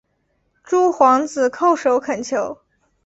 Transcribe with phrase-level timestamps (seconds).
[0.63, 2.57] 诸皇子叩首恳求。